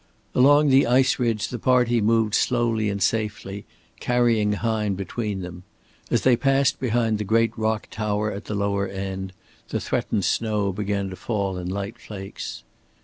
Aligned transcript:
Along 0.33 0.69
the 0.69 0.87
ice 0.87 1.19
ridge 1.19 1.49
the 1.49 1.59
party 1.59 2.01
moved 2.01 2.33
slowly 2.33 2.89
and 2.89 2.99
safely, 3.03 3.65
carrying 3.99 4.53
Hine 4.53 4.95
between 4.95 5.41
them. 5.41 5.61
As 6.09 6.21
they 6.23 6.35
passed 6.35 6.79
behind 6.79 7.19
the 7.19 7.23
great 7.23 7.55
rock 7.55 7.87
tower 7.91 8.31
at 8.31 8.45
the 8.45 8.55
lower 8.55 8.87
end, 8.87 9.31
the 9.69 9.79
threatened 9.79 10.25
snow 10.25 10.73
began 10.73 11.11
to 11.11 11.15
fall 11.15 11.55
in 11.55 11.69
light 11.69 11.99
flakes. 11.99 12.63